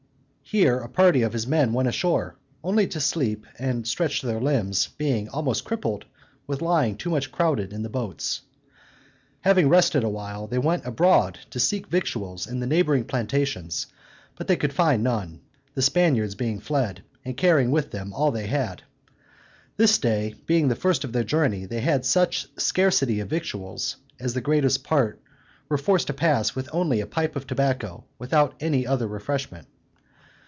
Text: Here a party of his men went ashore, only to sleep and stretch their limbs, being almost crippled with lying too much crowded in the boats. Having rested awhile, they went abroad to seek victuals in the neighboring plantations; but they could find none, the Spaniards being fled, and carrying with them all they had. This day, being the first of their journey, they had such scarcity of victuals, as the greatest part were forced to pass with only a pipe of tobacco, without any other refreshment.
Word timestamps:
Here 0.43 0.79
a 0.79 0.89
party 0.89 1.21
of 1.21 1.31
his 1.31 1.47
men 1.47 1.71
went 1.71 1.87
ashore, 1.87 2.35
only 2.61 2.85
to 2.87 2.99
sleep 2.99 3.45
and 3.57 3.87
stretch 3.87 4.21
their 4.21 4.41
limbs, 4.41 4.89
being 4.97 5.29
almost 5.29 5.63
crippled 5.63 6.03
with 6.45 6.61
lying 6.61 6.97
too 6.97 7.09
much 7.09 7.31
crowded 7.31 7.71
in 7.71 7.83
the 7.83 7.89
boats. 7.89 8.41
Having 9.39 9.69
rested 9.69 10.03
awhile, 10.03 10.47
they 10.47 10.57
went 10.57 10.85
abroad 10.85 11.39
to 11.51 11.59
seek 11.61 11.87
victuals 11.87 12.47
in 12.47 12.59
the 12.59 12.67
neighboring 12.67 13.05
plantations; 13.05 13.87
but 14.35 14.49
they 14.49 14.57
could 14.57 14.73
find 14.73 15.01
none, 15.01 15.39
the 15.73 15.81
Spaniards 15.81 16.35
being 16.35 16.59
fled, 16.59 17.01
and 17.23 17.37
carrying 17.37 17.71
with 17.71 17.91
them 17.91 18.11
all 18.11 18.29
they 18.31 18.47
had. 18.47 18.83
This 19.77 19.99
day, 19.99 20.35
being 20.47 20.67
the 20.67 20.75
first 20.75 21.05
of 21.05 21.13
their 21.13 21.23
journey, 21.23 21.63
they 21.63 21.79
had 21.79 22.03
such 22.05 22.47
scarcity 22.59 23.21
of 23.21 23.29
victuals, 23.29 23.95
as 24.19 24.33
the 24.33 24.41
greatest 24.41 24.83
part 24.83 25.21
were 25.69 25.77
forced 25.77 26.07
to 26.07 26.13
pass 26.13 26.55
with 26.55 26.67
only 26.73 26.99
a 26.99 27.07
pipe 27.07 27.37
of 27.37 27.47
tobacco, 27.47 28.03
without 28.19 28.53
any 28.59 28.85
other 28.85 29.07
refreshment. 29.07 29.69